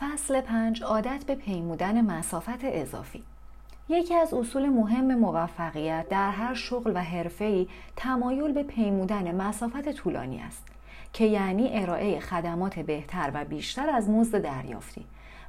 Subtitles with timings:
[0.00, 3.22] فصل پنج عادت به پیمودن مسافت اضافی
[3.88, 10.40] یکی از اصول مهم موفقیت در هر شغل و حرفه‌ای تمایل به پیمودن مسافت طولانی
[10.40, 10.66] است
[11.12, 15.04] که یعنی ارائه خدمات بهتر و بیشتر از مزد دریافتی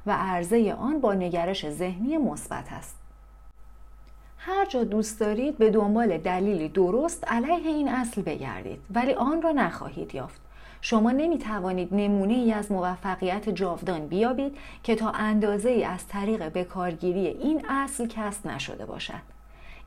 [0.06, 2.96] و عرضه آن با نگرش ذهنی مثبت است.
[4.38, 9.52] هر جا دوست دارید به دنبال دلیلی درست علیه این اصل بگردید ولی آن را
[9.52, 10.40] نخواهید یافت
[10.84, 16.48] شما نمی توانید نمونه ای از موفقیت جاودان بیابید که تا اندازه ای از طریق
[16.48, 19.22] بکارگیری این اصل کسب نشده باشد.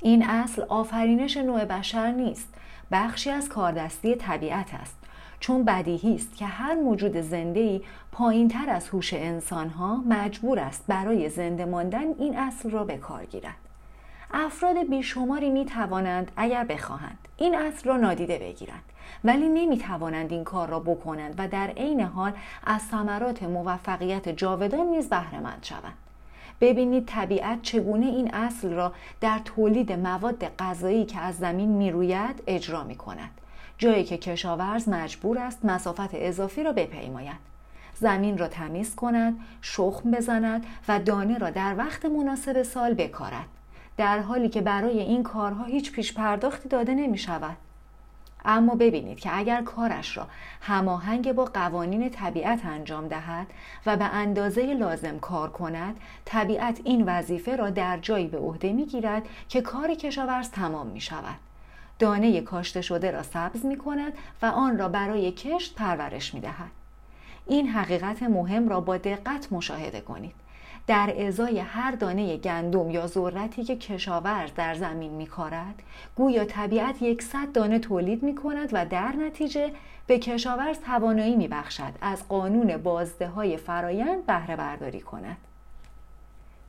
[0.02, 2.54] این اصل آفرینش نوع بشر نیست،
[2.92, 4.98] بخشی از کاردستی طبیعت است.
[5.40, 7.82] چون بدیهی است که هر موجود زنده ای
[8.12, 12.98] پایین تر از هوش انسان ها مجبور است برای زنده ماندن این اصل را به
[12.98, 13.65] کار گیرد.
[14.38, 18.84] افراد بیشماری می توانند اگر بخواهند این اصل را نادیده بگیرند
[19.24, 24.88] ولی نمی توانند این کار را بکنند و در عین حال از ثمرات موفقیت جاودان
[24.88, 25.94] نیز بهرهمند شوند.
[26.62, 32.84] ببینید طبیعت چگونه این اصل را در تولید مواد غذایی که از زمین می‌روید اجرا
[32.84, 33.32] می کند
[33.78, 37.56] جایی که کشاورز مجبور است مسافت اضافی را بپیماید.
[37.94, 43.46] زمین را تمیز کند، شخم بزند و دانه را در وقت مناسب سال بکارد.
[43.98, 47.58] در حالی که برای این کارها هیچ پیش پرداختی داده نمی شود.
[48.46, 50.28] اما ببینید که اگر کارش را
[50.62, 53.48] هماهنگ با قوانین طبیعت انجام دهد
[53.86, 58.86] و به اندازه لازم کار کند طبیعت این وظیفه را در جایی به عهده می
[58.86, 61.36] گیرد که کار کشاورز تمام می شود
[62.00, 66.72] دانه کاشته شده را سبز می کند و آن را برای کشت پرورش می دهد
[67.48, 70.36] این حقیقت مهم را با دقت مشاهده کنید
[70.88, 75.84] در ازای هر دانه گندم یا ذرتی که کشاورز در زمین میکارد
[76.16, 79.72] گویا طبیعت یکصد دانه تولید می کند و در نتیجه
[80.08, 85.38] به کشاورز توانایی می بخشد از قانون بازده های فرایند بهره برداری کند.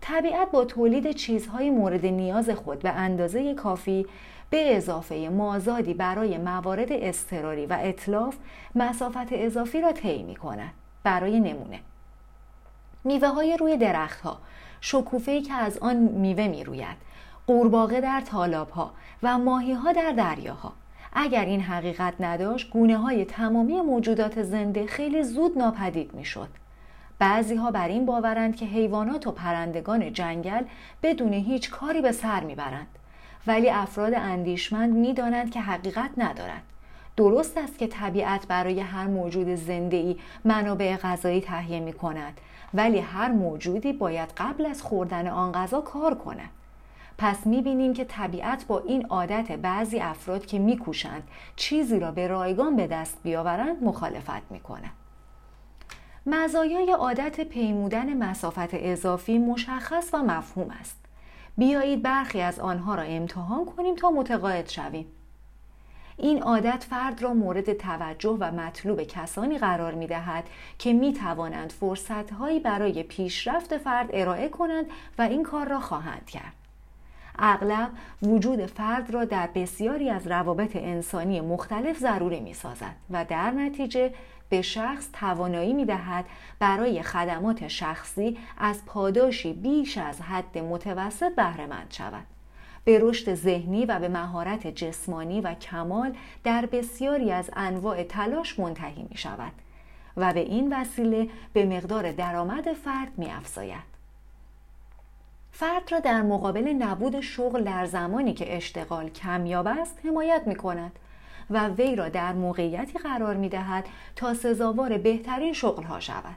[0.00, 4.06] طبیعت با تولید چیزهای مورد نیاز خود به اندازه کافی
[4.50, 8.36] به اضافه مازادی برای موارد اضطراری و اطلاف
[8.74, 10.70] مسافت اضافی را طی می کند.
[11.02, 11.80] برای نمونه.
[13.04, 14.38] میوه های روی درخت ها
[14.80, 16.96] شکوفه که از آن میوه می روید
[17.46, 18.90] قورباغه در طالاب ها
[19.22, 20.72] و ماهی ها در دریاها.
[21.12, 26.48] اگر این حقیقت نداشت گونه های تمامی موجودات زنده خیلی زود ناپدید می شد.
[27.18, 30.62] بعضی ها بر این باورند که حیوانات و پرندگان جنگل
[31.02, 32.86] بدون هیچ کاری به سر می‌برند.
[33.46, 36.62] ولی افراد اندیشمند می‌دانند که حقیقت ندارد.
[37.16, 42.40] درست است که طبیعت برای هر موجود زنده ای منابع غذایی تهیه می کند
[42.74, 46.50] ولی هر موجودی باید قبل از خوردن آن غذا کار کند.
[47.18, 51.22] پس می‌بینیم که طبیعت با این عادت بعضی افراد که میکوشند
[51.56, 54.92] چیزی را به رایگان به دست بیاورند مخالفت می‌کنند
[56.26, 61.05] مزایای عادت پیمودن مسافت اضافی مشخص و مفهوم است.
[61.58, 65.06] بیایید برخی از آنها را امتحان کنیم تا متقاعد شویم
[66.16, 70.44] این عادت فرد را مورد توجه و مطلوب کسانی قرار می دهد
[70.78, 74.86] که می توانند فرصت هایی برای پیشرفت فرد ارائه کنند
[75.18, 76.52] و این کار را خواهند کرد.
[77.38, 77.90] اغلب
[78.22, 84.14] وجود فرد را در بسیاری از روابط انسانی مختلف ضروری می سازد و در نتیجه
[84.48, 86.24] به شخص توانایی می دهد
[86.58, 92.26] برای خدمات شخصی از پاداشی بیش از حد متوسط بهرهمند شود.
[92.84, 99.06] به رشد ذهنی و به مهارت جسمانی و کمال در بسیاری از انواع تلاش منتهی
[99.10, 99.52] می شود
[100.16, 103.96] و به این وسیله به مقدار درآمد فرد می افزاید.
[105.52, 110.92] فرد را در مقابل نبود شغل در زمانی که اشتغال کمیاب است حمایت می کند
[111.50, 113.86] و وی را در موقعیتی قرار می دهد
[114.16, 116.36] تا سزاوار بهترین شغل ها شود.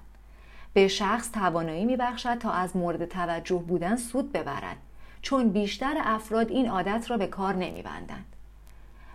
[0.73, 4.77] به شخص توانایی می بخشد تا از مورد توجه بودن سود ببرد
[5.21, 8.25] چون بیشتر افراد این عادت را به کار نمیبندند.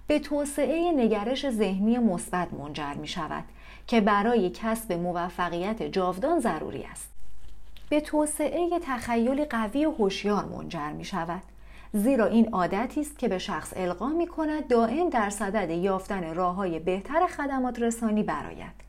[0.07, 3.45] به توسعه نگرش ذهنی مثبت منجر می شود
[3.87, 7.11] که برای کسب موفقیت جاودان ضروری است.
[7.89, 11.43] به توسعه تخیل قوی و هوشیار منجر می شود.
[11.97, 16.55] زیرا این عادتی است که به شخص القا می کند دائم در صدد یافتن راه
[16.55, 18.85] های بهتر خدمات رسانی براید.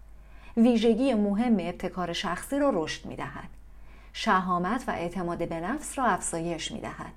[0.58, 3.50] ویژگی مهم ابتکار شخصی را رشد می دهد.
[4.14, 7.14] شهامت و اعتماد به نفس را افزایش می دهد.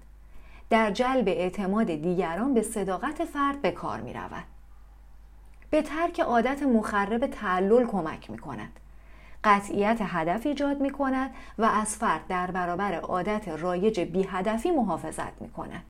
[0.70, 4.44] در جلب اعتماد دیگران به صداقت فرد به کار می رود.
[5.70, 8.80] به ترک عادت مخرب تعلل کمک می کند.
[9.44, 15.42] قطعیت هدف ایجاد می کند و از فرد در برابر عادت رایج بی هدفی محافظت
[15.42, 15.82] می کند.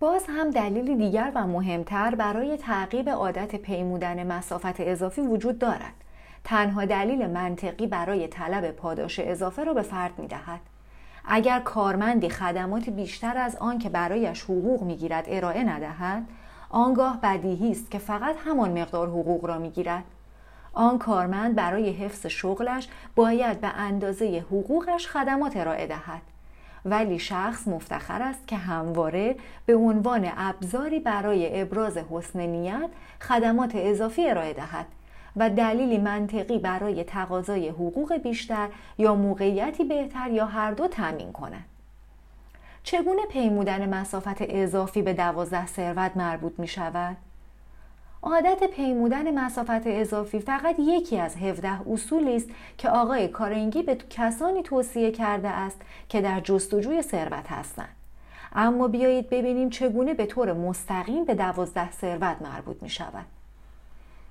[0.00, 5.94] باز هم دلیلی دیگر و مهمتر برای تعقیب عادت پیمودن مسافت اضافی وجود دارد.
[6.44, 10.60] تنها دلیل منطقی برای طلب پاداش اضافه را به فرد می دهد.
[11.24, 16.22] اگر کارمندی خدمات بیشتر از آن که برایش حقوق می‌گیرد ارائه ندهد
[16.70, 20.04] آنگاه بدیهی است که فقط همان مقدار حقوق را می‌گیرد
[20.76, 26.22] آن کارمند برای حفظ شغلش باید به اندازه حقوقش خدمات ارائه دهد
[26.84, 29.36] ولی شخص مفتخر است که همواره
[29.66, 32.90] به عنوان ابزاری برای ابراز حسن نیت
[33.20, 34.86] خدمات اضافی ارائه دهد
[35.36, 38.68] و دلیلی منطقی برای تقاضای حقوق بیشتر
[38.98, 41.64] یا موقعیتی بهتر یا هر دو تامین کند
[42.82, 47.16] چگونه پیمودن مسافت اضافی به دوازده ثروت مربوط می شود؟
[48.22, 52.48] عادت پیمودن مسافت اضافی فقط یکی از 17 اصولی است
[52.78, 57.88] که آقای کارنگی به کسانی توصیه کرده است که در جستجوی ثروت هستند.
[58.52, 63.26] اما بیایید ببینیم چگونه به طور مستقیم به دوازده ثروت مربوط می شود.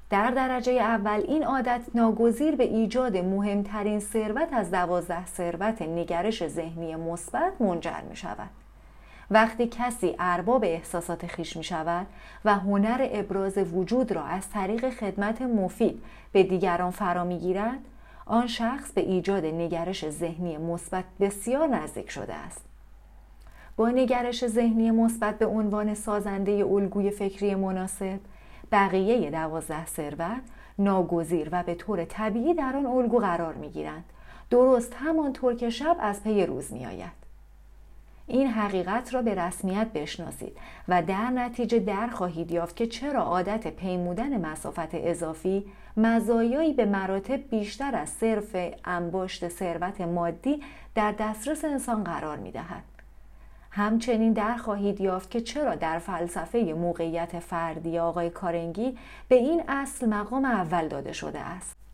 [0.10, 6.96] در درجه اول این عادت ناگزیر به ایجاد مهمترین ثروت از دوازده ثروت نگرش ذهنی
[6.96, 8.65] مثبت منجر می شود.
[9.32, 12.08] وقتی کسی ارباب احساسات خیش می شود
[12.46, 17.80] و هنر ابراز وجود را از طریق خدمت مفید به دیگران فرا می گیرد
[18.26, 22.66] آن شخص به ایجاد نگرش ذهنی مثبت بسیار نزدیک شده است
[23.78, 28.20] با نگرش ذهنی مثبت به عنوان سازنده الگوی فکری مناسب
[28.72, 30.42] بقیه دوازده ثروت
[30.80, 34.04] ناگزیر و به طور طبیعی در آن الگو قرار می گیرند
[34.50, 37.25] درست همانطور که شب از پی روز می آید.
[38.28, 40.58] این حقیقت را به رسمیت بشناسید
[40.88, 45.66] و در نتیجه در خواهید یافت که چرا عادت پیمودن مسافت اضافی
[45.98, 48.56] مزایایی به مراتب بیشتر از صرف
[48.86, 50.62] انباشت ثروت مادی
[50.96, 52.84] در دسترس انسان قرار می دهد.
[53.72, 60.10] همچنین در خواهید یافت که چرا در فلسفه موقعیت فردی آقای کارنگی به این اصل
[60.10, 61.85] مقام اول داده شده است.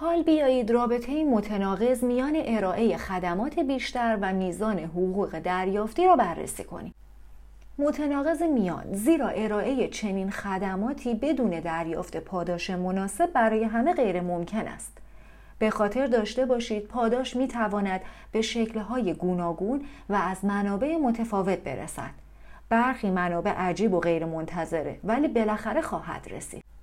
[0.00, 6.94] حال بیایید رابطه متناقض میان ارائه خدمات بیشتر و میزان حقوق دریافتی را بررسی کنیم.
[7.78, 14.98] متناقض میان زیرا ارائه چنین خدماتی بدون دریافت پاداش مناسب برای همه غیر ممکن است.
[15.58, 18.00] به خاطر داشته باشید پاداش می تواند
[18.32, 22.10] به شکلهای گوناگون و از منابع متفاوت برسد.
[22.68, 26.77] برخی منابع عجیب و غیر منتظره ولی بالاخره خواهد رسید.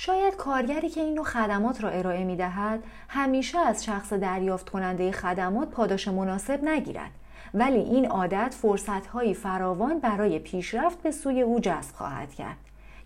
[0.00, 5.12] شاید کارگری که این نوع خدمات را ارائه می دهد همیشه از شخص دریافت کننده
[5.12, 7.10] خدمات پاداش مناسب نگیرد.
[7.54, 12.56] ولی این عادت فرصتهایی فراوان برای پیشرفت به سوی او جذب خواهد کرد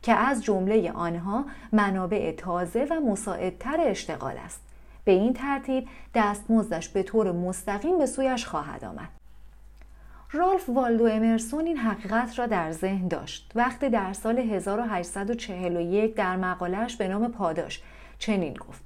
[0.02, 4.60] که از جمله آنها منابع تازه و مساعدتر اشتغال است.
[5.04, 9.21] به این ترتیب دستمزدش به طور مستقیم به سویش خواهد آمد.
[10.34, 13.52] رالف والدو امرسون این حقیقت را در ذهن داشت.
[13.54, 17.82] وقتی در سال 1841 در مقالش به نام پاداش
[18.18, 18.82] چنین گفت.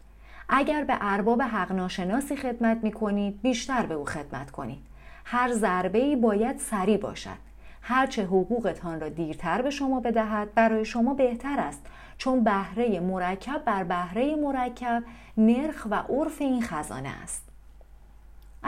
[0.48, 4.78] اگر به ارباب حق ناشناسی خدمت می کنید بیشتر به او خدمت کنید.
[5.24, 7.38] هر ضربه ای باید سریع باشد.
[7.82, 11.86] هرچه حقوقتان را دیرتر به شما بدهد برای شما بهتر است.
[12.18, 15.02] چون بهره مرکب بر بهره مرکب
[15.36, 17.45] نرخ و عرف این خزانه است.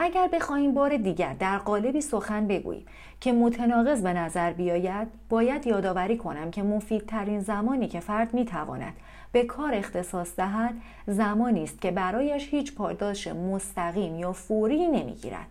[0.01, 2.85] اگر بخواهیم بار دیگر در قالبی سخن بگوییم
[3.21, 8.93] که متناقض به نظر بیاید باید یادآوری کنم که مفیدترین زمانی که فرد می‌تواند
[9.31, 10.73] به کار اختصاص دهد
[11.07, 15.47] زمانی است که برایش هیچ پاداش مستقیم یا فوری نمی‌گیرد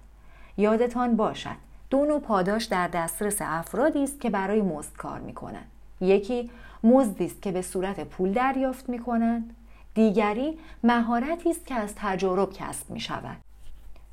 [0.56, 1.56] یادتان باشد
[1.90, 5.70] دو نوع پاداش در دسترس افرادی است که برای مزد کار می کنند.
[6.00, 6.50] یکی
[6.84, 9.54] مزدی است که به صورت پول دریافت می کنند.
[9.94, 13.47] دیگری مهارتی است که از تجارب کسب می شود.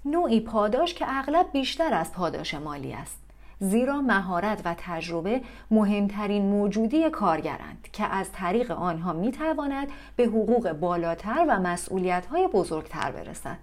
[0.05, 3.19] نوعی پاداش که اغلب بیشتر از پاداش مالی است.
[3.59, 10.71] زیرا مهارت و تجربه مهمترین موجودی کارگرند که از طریق آنها می تواند به حقوق
[10.71, 13.57] بالاتر و مسئولیت های بزرگتر برسد.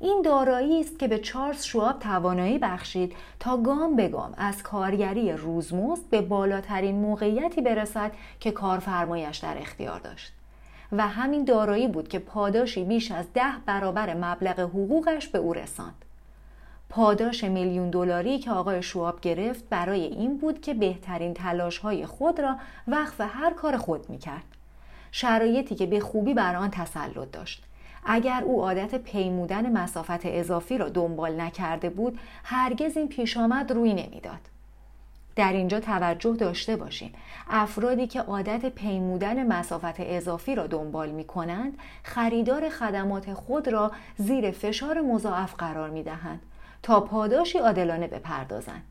[0.00, 5.32] این دارایی است که به چارلز شواب توانایی بخشید تا گام به گام از کارگری
[5.32, 10.32] روزمزد به بالاترین موقعیتی برسد که کارفرمایش در اختیار داشت
[10.92, 16.04] و همین دارایی بود که پاداشی بیش از ده برابر مبلغ حقوقش به او رساند.
[16.88, 22.56] پاداش میلیون دلاری که آقای شواب گرفت برای این بود که بهترین تلاشهای خود را
[22.88, 24.44] وقف هر کار خود می‌کرد.
[25.12, 27.64] شرایطی که به خوبی بر آن تسلط داشت.
[28.04, 33.94] اگر او عادت پیمودن مسافت اضافی را دنبال نکرده بود هرگز این پیش آمد روی
[33.94, 34.51] نمی‌داد.
[35.36, 37.14] در اینجا توجه داشته باشیم
[37.50, 44.50] افرادی که عادت پیمودن مسافت اضافی را دنبال می کنند خریدار خدمات خود را زیر
[44.50, 46.40] فشار مضاعف قرار می دهند
[46.82, 48.82] تا پاداشی عادلانه بپردازند.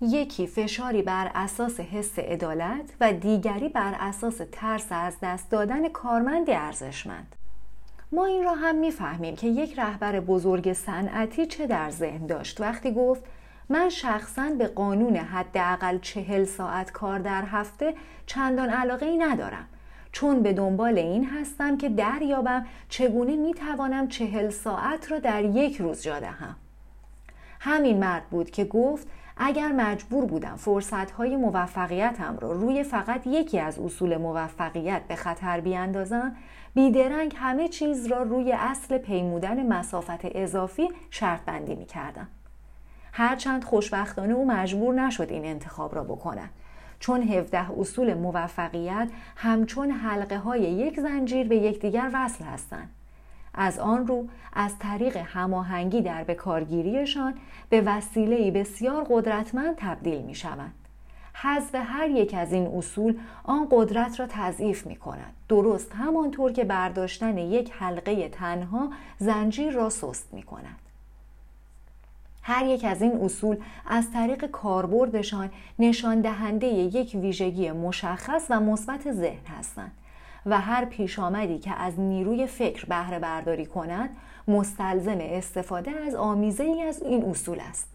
[0.00, 6.52] یکی فشاری بر اساس حس عدالت و دیگری بر اساس ترس از دست دادن کارمندی
[6.52, 7.36] ارزشمند.
[8.12, 12.60] ما این را هم می‌فهمیم که یک رهبر بزرگ صنعتی چه در ذهن داشت.
[12.60, 13.24] وقتی گفت
[13.68, 17.94] من شخصا به قانون حداقل چهل ساعت کار در هفته
[18.26, 19.68] چندان علاقه ای ندارم
[20.12, 26.02] چون به دنبال این هستم که دریابم چگونه می‌توانم چهل ساعت را در یک روز
[26.02, 26.56] جا دهم
[27.60, 33.78] همین مرد بود که گفت اگر مجبور بودم فرصتهای موفقیتم را روی فقط یکی از
[33.78, 36.36] اصول موفقیت به خطر بیاندازم
[36.74, 42.28] بیدرنگ همه چیز را روی اصل پیمودن مسافت اضافی شرط بندی می کردم.
[43.16, 46.50] هرچند خوشبختانه او مجبور نشد این انتخاب را بکند
[47.00, 52.90] چون 17 اصول موفقیت همچون حلقه های یک زنجیر به یکدیگر وصل هستند
[53.54, 57.34] از آن رو از طریق هماهنگی در بکارگیریشان
[57.68, 60.74] به وسیله بسیار قدرتمند تبدیل می شوند.
[61.32, 65.32] حذف هر یک از این اصول آن قدرت را تضعیف می کند.
[65.48, 70.83] درست همانطور که برداشتن یک حلقه تنها زنجیر را سست می کند.
[72.46, 79.12] هر یک از این اصول از طریق کاربردشان نشان دهنده یک ویژگی مشخص و مثبت
[79.12, 79.92] ذهن هستند
[80.46, 84.10] و هر پیش آمدی که از نیروی فکر بهره برداری کند
[84.48, 87.88] مستلزم استفاده از آمیزه ای از این اصول است.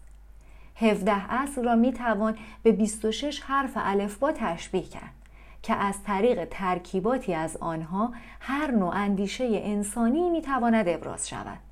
[0.76, 5.14] 17 اصل را می توان به 26 حرف الفبا تشبیه کرد
[5.62, 11.69] که از طریق ترکیباتی از آنها هر نوع اندیشه انسانی می تواند ابراز شود.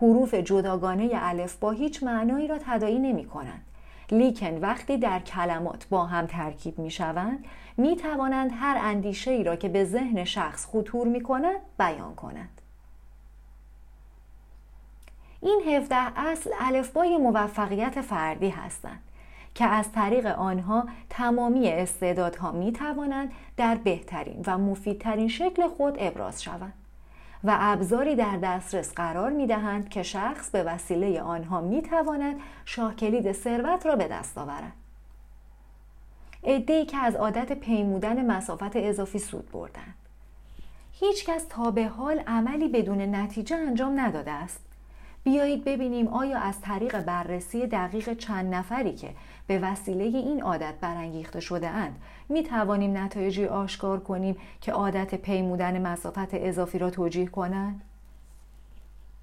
[0.00, 3.64] حروف جداگانه الف با هیچ معنایی را تدایی نمی کنند.
[4.10, 7.44] لیکن وقتی در کلمات با هم ترکیب می شوند
[7.76, 12.60] می توانند هر اندیشه ای را که به ذهن شخص خطور می کند بیان کنند.
[15.42, 19.02] این 17 اصل الفبای موفقیت فردی هستند
[19.54, 26.42] که از طریق آنها تمامی استعدادها می توانند در بهترین و مفیدترین شکل خود ابراز
[26.42, 26.79] شوند.
[27.44, 33.32] و ابزاری در دسترس قرار می دهند که شخص به وسیله آنها می تواند شاکلید
[33.32, 34.72] ثروت را به دست آورد.
[36.42, 39.94] ای که از عادت پیمودن مسافت اضافی سود بردند.
[40.92, 44.69] هیچ کس تا به حال عملی بدون نتیجه انجام نداده است.
[45.24, 49.10] بیایید ببینیم آیا از طریق بررسی دقیق چند نفری که
[49.46, 51.96] به وسیله این عادت برانگیخته شده اند
[52.28, 57.80] می توانیم نتایجی آشکار کنیم که عادت پیمودن مسافت اضافی را توجیه کنند؟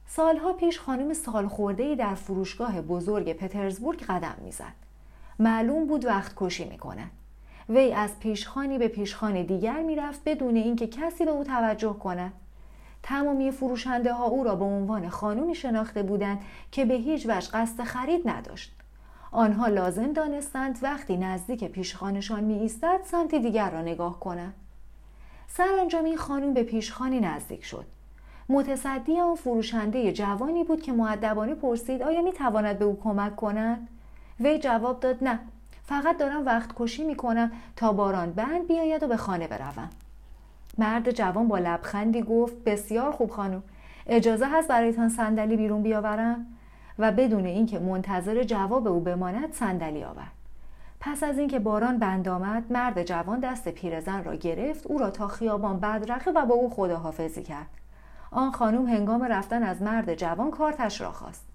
[0.07, 4.73] سالها پیش خانم سالخورده در فروشگاه بزرگ پترزبورگ قدم می‌زد.
[5.39, 7.11] معلوم بود وقت کشی می کند.
[7.69, 12.33] وی از پیشخانی به پیشخان دیگر می‌رفت بدون اینکه کسی به او توجه کند.
[13.03, 16.39] تمامی فروشنده ها او را به عنوان خانومی شناخته بودند
[16.71, 18.73] که به هیچ وجه قصد خرید نداشت.
[19.31, 24.53] آنها لازم دانستند وقتی نزدیک پیشخانشان می ایستد سمت دیگر را نگاه کنند.
[25.47, 27.85] سرانجام این خانم به پیشخانی نزدیک شد.
[28.49, 33.87] متصدی آن فروشنده جوانی بود که معدبانه پرسید آیا می تواند به او کمک کند؟
[34.39, 35.39] وی جواب داد نه
[35.83, 39.89] فقط دارم وقت کشی می کنم تا باران بند بیاید و به خانه بروم.
[40.77, 43.63] مرد جوان با لبخندی گفت بسیار خوب خانم
[44.07, 46.45] اجازه هست برایتان صندلی بیرون بیاورم؟
[46.99, 50.31] و بدون اینکه منتظر جواب او بماند صندلی آورد.
[50.99, 55.27] پس از اینکه باران بند آمد مرد جوان دست پیرزن را گرفت او را تا
[55.27, 57.69] خیابان بدرخه و با او خداحافظی کرد.
[58.31, 61.46] آن خانم هنگام رفتن از مرد جوان کارتش را خواست.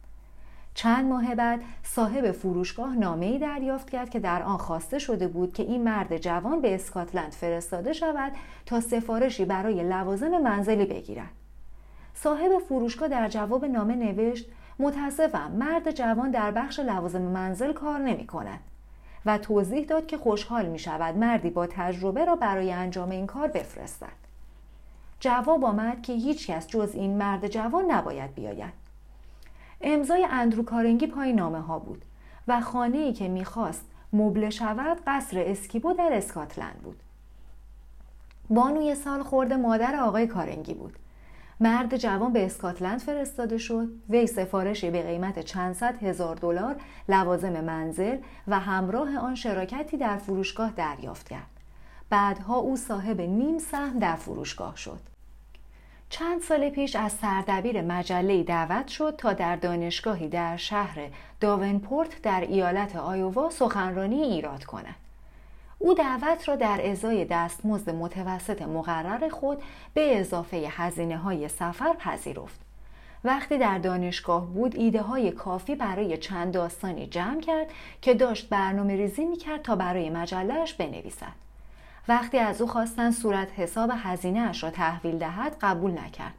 [0.74, 5.62] چند ماه بعد صاحب فروشگاه نامه دریافت کرد که در آن خواسته شده بود که
[5.62, 8.32] این مرد جوان به اسکاتلند فرستاده شود
[8.66, 11.30] تا سفارشی برای لوازم منزلی بگیرد.
[12.14, 14.46] صاحب فروشگاه در جواب نامه نوشت
[14.78, 18.60] متاسفم مرد جوان در بخش لوازم منزل کار نمی کند
[19.26, 23.48] و توضیح داد که خوشحال می شود مردی با تجربه را برای انجام این کار
[23.48, 24.22] بفرستد.
[25.20, 28.81] جواب آمد که هیچ کس جز این مرد جوان نباید بیاید.
[29.82, 32.04] امضای اندرو کارنگی پای نامه ها بود
[32.48, 36.96] و خانه ای که می‌خواست مبله شود قصر اسکیبو در اسکاتلند بود.
[38.50, 40.98] بانوی سال خورده مادر آقای کارنگی بود.
[41.62, 46.76] مرد جوان به اسکاتلند فرستاده شد وی سفارشی به قیمت چند صد هزار دلار
[47.08, 48.16] لوازم منزل
[48.48, 51.50] و همراه آن شراکتی در فروشگاه دریافت کرد
[52.10, 55.00] بعدها او صاحب نیم سهم در فروشگاه شد
[56.12, 61.08] چند سال پیش از سردبیر مجله دعوت شد تا در دانشگاهی در شهر
[61.40, 64.94] داونپورت در ایالت آیووا سخنرانی ایراد کند.
[65.78, 69.62] او دعوت را در ازای دستمزد متوسط مقرر خود
[69.94, 72.60] به اضافه هزینه های سفر پذیرفت.
[73.24, 77.66] وقتی در دانشگاه بود ایده های کافی برای چند داستانی جمع کرد
[78.02, 81.51] که داشت برنامه ریزی می کرد تا برای مجلهش بنویسد.
[82.08, 86.34] وقتی از او خواستن صورت حساب هزینه اش را تحویل دهد قبول نکرد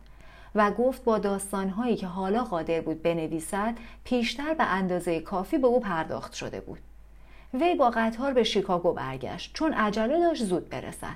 [0.56, 5.80] و گفت با داستانهایی که حالا قادر بود بنویسد پیشتر به اندازه کافی به او
[5.80, 6.80] پرداخت شده بود.
[7.54, 11.16] وی با قطار به شیکاگو برگشت چون عجله داشت زود برسد.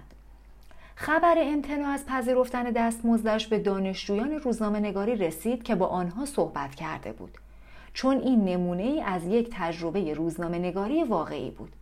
[0.95, 7.11] خبر امتناع از پذیرفتن دستمزدش به دانشجویان روزنامه نگاری رسید که با آنها صحبت کرده
[7.11, 7.37] بود
[7.93, 11.73] چون این نمونه ای از یک تجربه روزنامه نگاری واقعی بود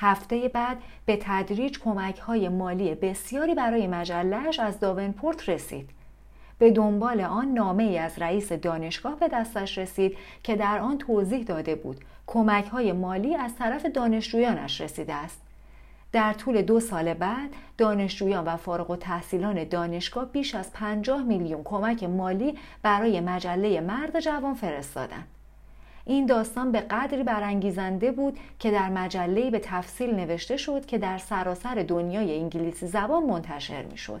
[0.00, 0.76] هفته بعد
[1.06, 5.90] به تدریج کمک های مالی بسیاری برای مجلهش از داونپورت رسید
[6.58, 11.42] به دنبال آن نامه ای از رئیس دانشگاه به دستش رسید که در آن توضیح
[11.42, 15.40] داده بود کمک های مالی از طرف دانشجویانش رسیده است
[16.12, 21.64] در طول دو سال بعد دانشجویان و فارغ و تحصیلان دانشگاه بیش از 50 میلیون
[21.64, 25.37] کمک مالی برای مجله مرد جوان فرستادند.
[26.08, 31.18] این داستان به قدری برانگیزنده بود که در مجله به تفصیل نوشته شد که در
[31.18, 34.20] سراسر دنیای انگلیسی زبان منتشر می شد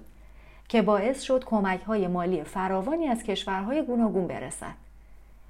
[0.68, 4.74] که باعث شد کمک های مالی فراوانی از کشورهای گوناگون برسد.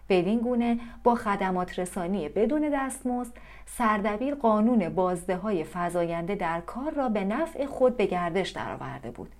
[0.09, 3.33] بدین گونه با خدمات رسانی بدون دستمزد
[3.67, 9.33] سردبیر قانون بازده های فزاینده در کار را به نفع خود به گردش درآورده بود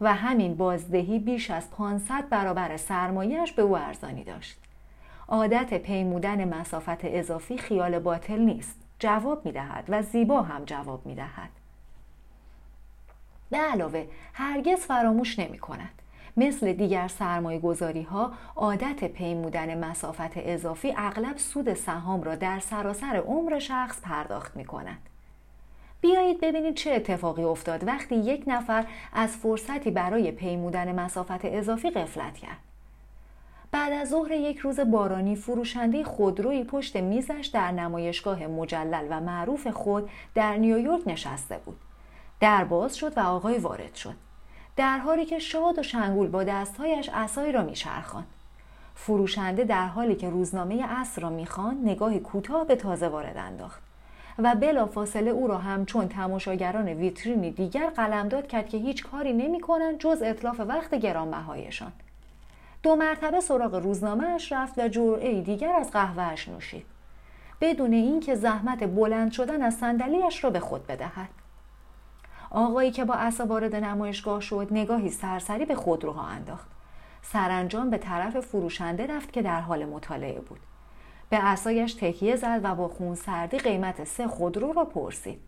[0.00, 4.69] و همین بازدهی بیش از 500 برابر سرمایهش به او ارزانی داشت.
[5.30, 8.76] عادت پیمودن مسافت اضافی خیال باطل نیست.
[8.98, 11.50] جواب می دهد و زیبا هم جواب می دهد.
[13.50, 16.02] به علاوه هرگز فراموش نمی کند.
[16.36, 23.16] مثل دیگر سرمایه گذاری ها عادت پیمودن مسافت اضافی اغلب سود سهام را در سراسر
[23.16, 24.98] عمر شخص پرداخت می کند.
[26.00, 32.38] بیایید ببینید چه اتفاقی افتاد وقتی یک نفر از فرصتی برای پیمودن مسافت اضافی قفلت
[32.38, 32.69] کرد.
[33.72, 39.66] بعد از ظهر یک روز بارانی فروشنده خودروی پشت میزش در نمایشگاه مجلل و معروف
[39.66, 41.76] خود در نیویورک نشسته بود.
[42.40, 44.14] در باز شد و آقای وارد شد.
[44.76, 48.26] در حالی که شاد و شنگول با دستهایش اسایی را میچرخاند
[48.94, 53.82] فروشنده در حالی که روزنامه اصر را می‌خواند نگاهی کوتاه به تازه وارد انداخت
[54.38, 59.98] و بلا فاصله او را همچون تماشاگران ویترینی دیگر قلمداد کرد که هیچ کاری نمی‌کنند
[59.98, 61.92] جز اطلاف وقت گرانبهایشان
[62.82, 66.86] دو مرتبه سراغ روزنامه اش رفت و جرعه دیگر از قهوهاش نوشید.
[67.60, 71.28] بدون اینکه زحمت بلند شدن از صندلیاش را به خود بدهد.
[72.50, 76.68] آقایی که با اسا وارد نمایشگاه شد نگاهی سرسری به خودروها انداخت.
[77.22, 80.60] سرانجام به طرف فروشنده رفت که در حال مطالعه بود.
[81.30, 85.40] به اسایش تکیه زد و با خون سردی قیمت سه خودرو را پرسید.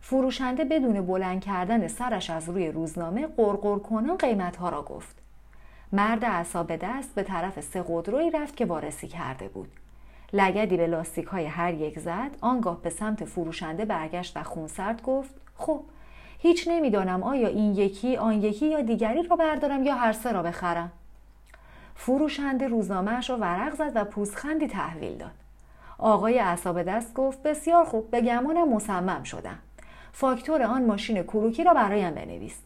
[0.00, 5.16] فروشنده بدون بلند کردن سرش از روی روزنامه قرقر کنان قیمتها را گفت.
[5.92, 9.68] مرد عصا دست به طرف سه خودروی رفت که وارسی کرده بود.
[10.32, 15.34] لگدی به لاستیک های هر یک زد آنگاه به سمت فروشنده برگشت و خونسرد گفت
[15.54, 15.82] خب
[16.38, 20.42] هیچ نمی‌دانم آیا این یکی آن یکی یا دیگری را بردارم یا هر سه را
[20.42, 20.92] بخرم.
[21.94, 25.30] فروشنده روزنامهاش را ورق زد و پوزخندی تحویل داد.
[25.98, 29.58] آقای اعصاب دست گفت بسیار خوب به گمانم مصمم شدم.
[30.12, 32.62] فاکتور آن ماشین کروکی را برایم بنویس.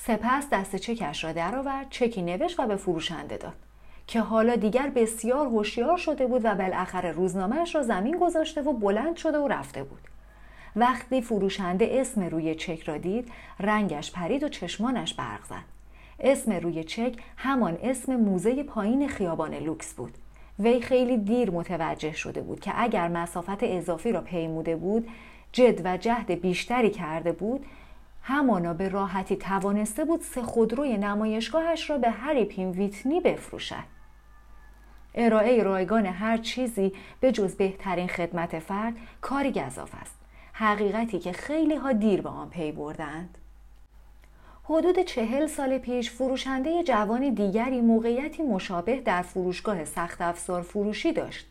[0.00, 3.52] سپس دست چکش را درآورد چکی نوشت و به فروشنده داد
[4.06, 9.16] که حالا دیگر بسیار هوشیار شده بود و بالاخره روزنامهش را زمین گذاشته و بلند
[9.16, 10.00] شده و رفته بود.
[10.76, 13.28] وقتی فروشنده اسم روی چک را دید
[13.60, 15.64] رنگش پرید و چشمانش برق زد.
[16.20, 20.14] اسم روی چک همان اسم موزه پایین خیابان لوکس بود.
[20.58, 25.08] وی خیلی دیر متوجه شده بود که اگر مسافت اضافی را پیموده بود
[25.52, 27.66] جد و جهد بیشتری کرده بود
[28.22, 33.98] همانا به راحتی توانسته بود سه خودروی نمایشگاهش را به هری پین ویتنی بفروشد
[35.14, 40.18] ارائه رایگان هر چیزی به جز بهترین خدمت فرد کاری گذاف است
[40.52, 43.38] حقیقتی که خیلی ها دیر به آن پی بردند.
[44.64, 51.46] حدود چهل سال پیش فروشنده جوان دیگری موقعیتی مشابه در فروشگاه سخت افزار فروشی داشت.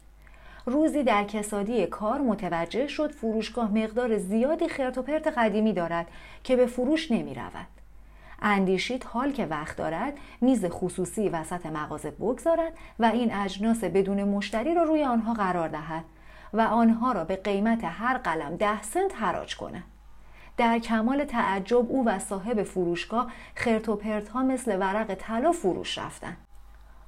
[0.69, 6.07] روزی در کسادی کار متوجه شد فروشگاه مقدار زیادی خرت و پرت قدیمی دارد
[6.43, 7.67] که به فروش نمی رود.
[8.41, 14.73] اندیشید حال که وقت دارد میز خصوصی وسط مغازه بگذارد و این اجناس بدون مشتری
[14.73, 16.05] را روی آنها قرار دهد
[16.53, 19.83] و آنها را به قیمت هر قلم ده سنت حراج کنند.
[20.57, 25.97] در کمال تعجب او و صاحب فروشگاه خرت و پرت ها مثل ورق طلا فروش
[25.97, 26.37] رفتند.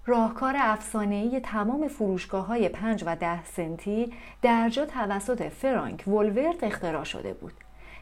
[0.06, 7.04] راهکار افسانه‌ای تمام فروشگاه های پنج و ده سنتی در جا توسط فرانک ولورت اختراع
[7.04, 7.54] شده بود.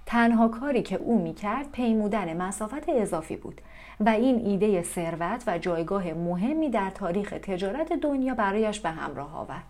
[0.05, 3.61] تنها کاری که او می‌کرد پیمودن مسافت اضافی بود
[3.99, 9.63] و این ایده ثروت و جایگاه مهمی در تاریخ تجارت دنیا برایش به همراه آورد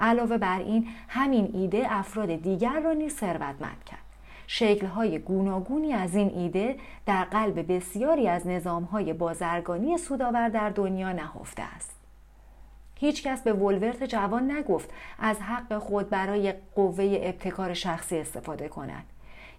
[0.00, 4.05] علاوه بر این همین ایده افراد دیگر را نیز ثروتمند کرد
[4.46, 11.62] شکلهای گوناگونی از این ایده در قلب بسیاری از نظامهای بازرگانی سودآور در دنیا نهفته
[11.62, 11.96] است.
[12.98, 19.04] هیچکس به ولورت جوان نگفت از حق خود برای قوه ابتکار شخصی استفاده کند.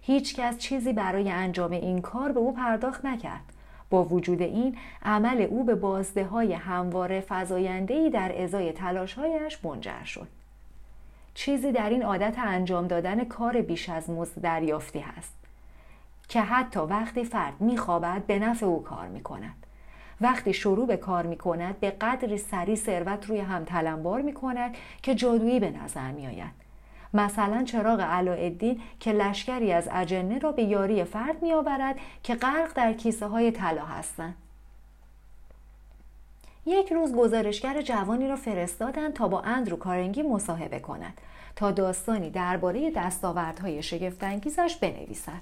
[0.02, 3.52] هیچکس چیزی برای انجام این کار به او پرداخت نکرد.
[3.90, 10.28] با وجود این عمل او به بازده های همواره فضایندهی در ازای تلاشهایش منجر شد.
[11.38, 15.34] چیزی در این عادت انجام دادن کار بیش از مزد دریافتی هست
[16.28, 19.66] که حتی وقتی فرد میخوابد به نفع او کار می‌کند
[20.20, 24.74] وقتی شروع به کار می کند به قدری سری ثروت روی هم تلمبار می کند
[25.02, 26.52] که جادویی به نظر می آید.
[27.14, 32.72] مثلا چراغ علاءالدین که لشکری از اجنه را به یاری فرد می آورد که غرق
[32.74, 34.34] در کیسه های طلا هستند.
[36.68, 41.20] یک روز گزارشگر جوانی را فرستادند تا با اندرو کارنگی مصاحبه کند
[41.56, 45.40] تا داستانی درباره دستاوردهای شگفتانگیزش بنویسد.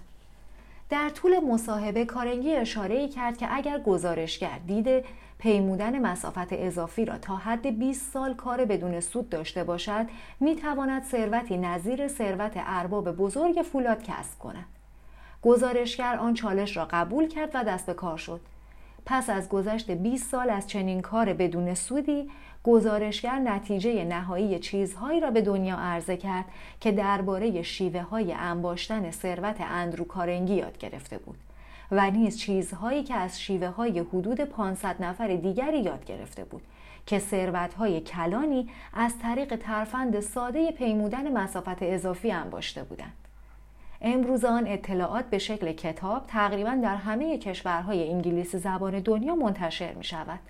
[0.91, 5.05] در طول مصاحبه کارنگی اشاره ای کرد که اگر گزارشگر دیده
[5.39, 10.07] پیمودن مسافت اضافی را تا حد 20 سال کار بدون سود داشته باشد
[10.41, 14.67] می تواند ثروتی نظیر ثروت ارباب بزرگ فولاد کسب کند.
[15.43, 18.41] گزارشگر آن چالش را قبول کرد و دست به کار شد.
[19.07, 22.31] پس از گذشت 20 سال از چنین کار بدون سودی
[22.65, 26.45] گزارشگر نتیجه نهایی چیزهایی را به دنیا عرضه کرد
[26.81, 31.39] که درباره شیوه های انباشتن ثروت اندرو کارنگی یاد گرفته بود
[31.91, 36.63] و نیز چیزهایی که از شیوه های حدود 500 نفر دیگری یاد گرفته بود
[37.07, 43.26] که ثروت های کلانی از طریق ترفند ساده پیمودن مسافت اضافی انباشته بودند.
[44.01, 50.05] امروز آن اطلاعات به شکل کتاب تقریبا در همه کشورهای انگلیسی زبان دنیا منتشر می
[50.05, 50.41] شود.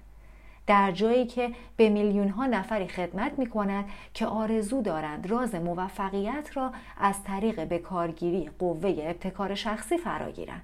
[0.67, 6.51] در جایی که به میلیون ها نفری خدمت می کند که آرزو دارند راز موفقیت
[6.55, 10.63] را از طریق بکارگیری قوه ابتکار شخصی فراگیرند.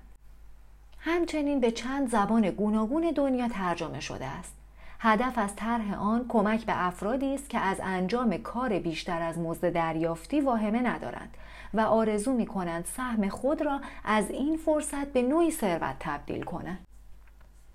[0.98, 4.56] همچنین به چند زبان گوناگون دنیا ترجمه شده است.
[5.00, 9.72] هدف از طرح آن کمک به افرادی است که از انجام کار بیشتر از مزد
[9.72, 11.36] دریافتی واهمه ندارند
[11.74, 16.86] و آرزو می کنند سهم خود را از این فرصت به نوعی ثروت تبدیل کنند.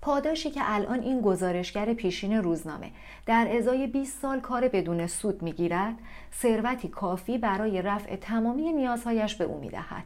[0.02, 2.90] پاداشی که الان این گزارشگر پیشین روزنامه
[3.26, 5.94] در ازای 20 سال کار بدون سود می‌گیرد
[6.34, 10.04] ثروتی کافی برای رفع تمامی نیازهایش به او می‌دهد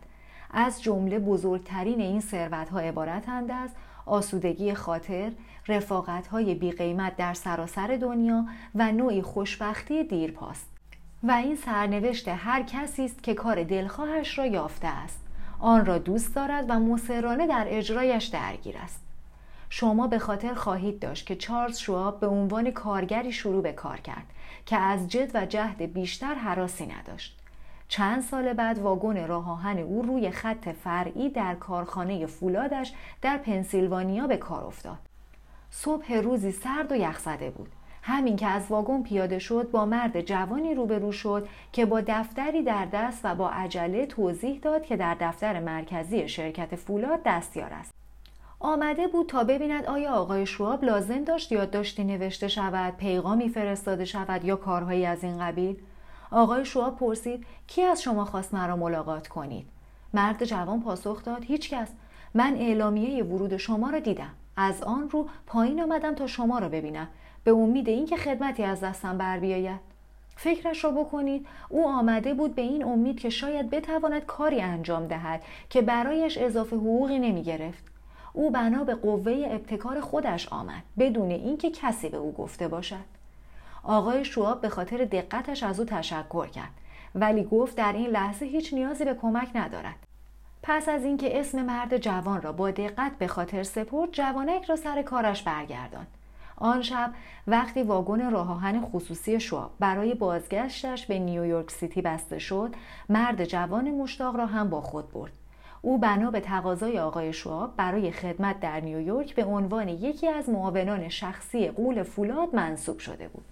[0.51, 3.71] از جمله بزرگترین این ثروتها عبارتند از
[4.07, 5.33] آسودگی خاطر،
[5.69, 10.72] رفاقتهای بیقیمت در سراسر دنیا و نوعی خوشبختی دیرپاست.
[11.23, 15.21] و این سرنوشت هر کسی است که کار دلخواهش را یافته است.
[15.59, 19.01] آن را دوست دارد و مصرانه در اجرایش درگیر است.
[19.69, 24.27] شما به خاطر خواهید داشت که چارلز شواب به عنوان کارگری شروع به کار کرد
[24.67, 27.39] که از جد و جهد بیشتر حراسی نداشت.
[27.89, 34.27] چند سال بعد واگن راه آهن او روی خط فرعی در کارخانه فولادش در پنسیلوانیا
[34.27, 34.99] به کار افتاد.
[35.71, 37.69] صبح روزی سرد و یخزده بود.
[38.03, 42.87] همین که از واگن پیاده شد با مرد جوانی روبرو شد که با دفتری در
[42.93, 47.95] دست و با عجله توضیح داد که در دفتر مرکزی شرکت فولاد دستیار است.
[48.61, 54.45] آمده بود تا ببیند آیا آقای شواب لازم داشت یادداشتی نوشته شود پیغامی فرستاده شود
[54.45, 55.77] یا کارهایی از این قبیل.
[56.31, 59.67] آقای شواب پرسید کی از شما خواست مرا ملاقات کنید؟
[60.15, 61.89] مرد جوان پاسخ داد هیچکس
[62.35, 64.31] من اعلامیه ورود شما را دیدم.
[64.57, 67.09] از آن رو پایین آمدم تا شما را ببینم.
[67.45, 69.93] به امید اینکه خدمتی از دستم بر بیاید.
[70.37, 75.43] فکرش را بکنید او آمده بود به این امید که شاید بتواند کاری انجام دهد
[75.71, 77.85] که برایش اضافه حقوقی نمی گرفت
[78.33, 83.13] او بنا به قوه ابتکار خودش آمد بدون اینکه کسی به او گفته باشد.
[83.83, 86.73] آقای شواب به خاطر دقتش از او تشکر کرد
[87.15, 89.97] ولی گفت در این لحظه هیچ نیازی به کمک ندارد.
[90.63, 95.03] پس از اینکه اسم مرد جوان را با دقت به خاطر سپرد جوانک را سر
[95.03, 96.07] کارش برگرداند.
[96.57, 97.13] آن شب
[97.47, 102.75] وقتی واگن راه خصوصی شواب برای بازگشتش به نیویورک سیتی بسته شد
[103.09, 105.33] مرد جوان مشتاق را هم با خود برد.
[105.83, 111.09] او بنا به تقاضای آقای شواب برای خدمت در نیویورک به عنوان یکی از معاونان
[111.09, 113.45] شخصی قول فولاد منصوب شده بود.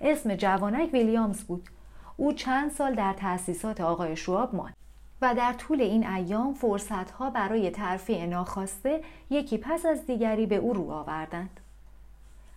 [0.00, 1.68] اسم جوانک ویلیامز بود.
[2.16, 4.74] او چند سال در تأسیسات آقای شواب ماند
[5.22, 10.72] و در طول این ایام فرصتها برای ترفیع ناخواسته یکی پس از دیگری به او
[10.72, 11.60] رو آوردند.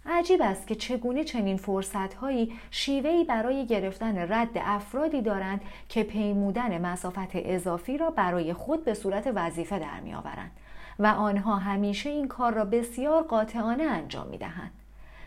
[0.10, 7.30] عجیب است که چگونه چنین فرصتهایی شیوهی برای گرفتن رد افرادی دارند که پیمودن مسافت
[7.34, 10.52] اضافی را برای خود به صورت وظیفه در میآورند
[11.00, 14.72] و آنها همیشه این کار را بسیار قاطعانه انجام می دهند.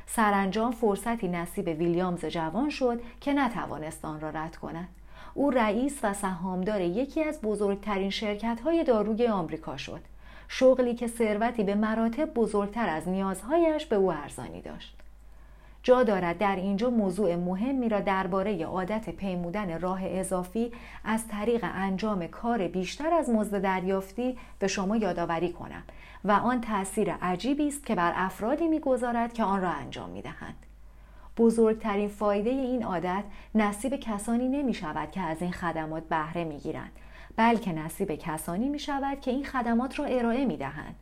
[0.07, 4.88] سرانجام فرصتی نصیب ویلیامز جوان شد که نتوانست آن را رد کند.
[5.35, 10.01] او رئیس و سهامدار یکی از بزرگترین شرکت های داروی آمریکا شد.
[10.54, 14.96] شغلی که ثروتی به مراتب بزرگتر از نیازهایش به او ارزانی داشت.
[15.82, 20.72] جا دارد در اینجا موضوع مهمی را درباره عادت پیمودن راه اضافی
[21.04, 25.82] از طریق انجام کار بیشتر از مزد دریافتی به شما یادآوری کنم
[26.24, 30.56] و آن تأثیر عجیبی است که بر افرادی می‌گذارد که آن را انجام می‌دهند
[31.36, 36.92] بزرگترین فایده این عادت نصیب کسانی نمی شود که از این خدمات بهره می گیرند
[37.37, 40.95] بلکه نصیب کسانی می شود که این خدمات را ارائه می دهند.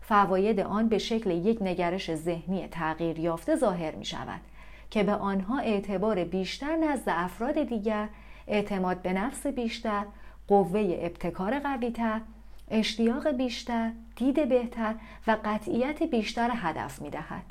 [0.00, 4.40] فواید آن به شکل یک نگرش ذهنی تغییر یافته ظاهر می شود
[4.90, 8.08] که به آنها اعتبار بیشتر نزد افراد دیگر،
[8.46, 10.04] اعتماد به نفس بیشتر،
[10.48, 12.20] قوه ابتکار قویتر،
[12.70, 14.94] اشتیاق بیشتر، دید بهتر
[15.26, 17.44] و قطعیت بیشتر هدف می دهد.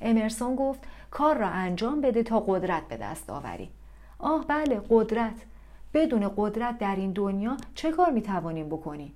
[0.00, 3.70] امرسون گفت کار را انجام بده تا قدرت به دست آوری.
[4.18, 5.34] آه بله قدرت
[5.94, 9.14] بدون قدرت در این دنیا چه کار می توانیم بکنیم؟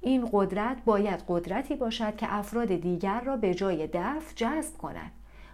[0.00, 5.10] این قدرت باید قدرتی باشد که افراد دیگر را به جای دفع جذب کند.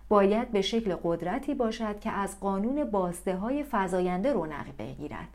[0.08, 5.28] باید به شکل قدرتی باشد که از قانون بازده های فضاینده رونق بگیرد.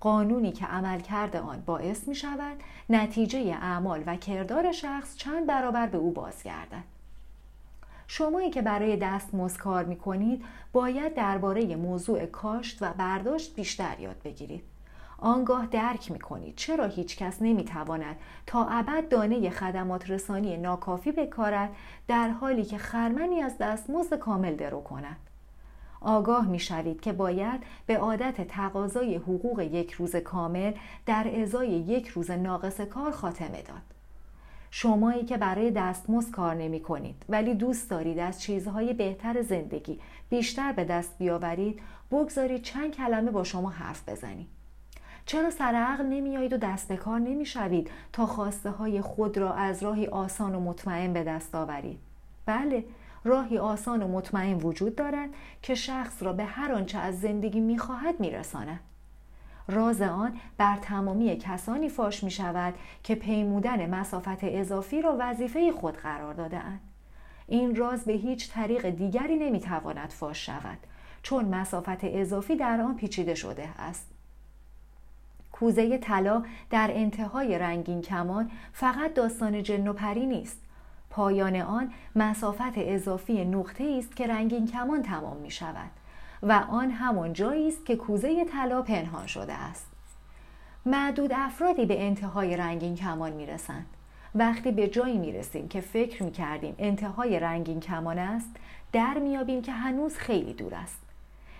[0.00, 2.56] قانونی که عمل کرده آن باعث می شود
[2.90, 6.97] نتیجه اعمال و کردار شخص چند برابر به او بازگردد.
[8.10, 14.16] شمایی که برای دست کار می کنید باید درباره موضوع کاشت و برداشت بیشتر یاد
[14.24, 14.64] بگیرید.
[15.18, 18.16] آنگاه درک می کنید چرا هیچ کس نمی تواند
[18.46, 21.70] تا ابد دانه خدمات رسانی ناکافی بکارد
[22.08, 25.16] در حالی که خرمنی از دستمزد کامل درو کند.
[26.00, 30.72] آگاه می شوید که باید به عادت تقاضای حقوق یک روز کامل
[31.06, 33.97] در ازای یک روز ناقص کار خاتمه داد.
[34.70, 37.22] شمایی که برای دستمزد کار نمی کنید.
[37.28, 40.00] ولی دوست دارید از چیزهای بهتر زندگی
[40.30, 44.48] بیشتر به دست بیاورید بگذارید چند کلمه با شما حرف بزنید
[45.26, 49.82] چرا سر عقل نمیایید و دست به کار نمی‌شوید تا خواسته های خود را از
[49.82, 51.98] راهی آسان و مطمئن به دست آورید؟
[52.46, 52.84] بله
[53.24, 55.30] راهی آسان و مطمئن وجود دارد
[55.62, 58.80] که شخص را به هر آنچه از زندگی می‌خواهد میرساند.
[59.68, 65.96] راز آن بر تمامی کسانی فاش می شود که پیمودن مسافت اضافی را وظیفه خود
[65.96, 66.80] قرار دادهاند.
[67.46, 70.78] این راز به هیچ طریق دیگری نمی‌تواند فاش شود
[71.22, 74.10] چون مسافت اضافی در آن پیچیده شده است.
[75.52, 80.60] کوزه طلا در انتهای رنگین کمان فقط داستان جن و پری نیست.
[81.10, 85.90] پایان آن مسافت اضافی نقطه است که رنگین کمان تمام می شود.
[86.42, 89.86] و آن همان جایی است که کوزه طلا پنهان شده است.
[90.86, 93.86] معدود افرادی به انتهای رنگین کمان می‌رسند.
[94.34, 98.56] وقتی به جایی می‌رسیم که فکر می‌کردیم انتهای رنگین کمان است
[98.92, 101.02] در میابیم که هنوز خیلی دور است.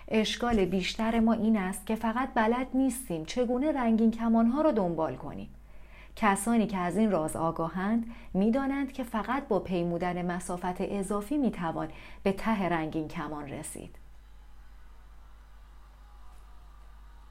[0.07, 5.49] اشکال بیشتر ما این است که فقط بلد نیستیم چگونه رنگین کمانها را دنبال کنیم.
[6.15, 11.87] کسانی که از این راز آگاهند می‌دانند که فقط با پیمودن مسافت اضافی می‌توان
[12.23, 13.95] به ته رنگین کمان رسید.